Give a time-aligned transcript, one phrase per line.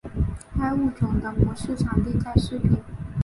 [0.57, 2.71] 该物种的模式产地在石屏。